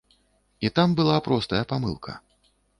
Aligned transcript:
І 0.67 0.71
там 0.77 0.89
была 1.01 1.19
простая 1.29 1.63
памылка. 1.75 2.19